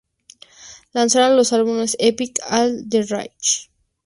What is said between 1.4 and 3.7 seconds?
álbumes: "Epic", "All the Rage!!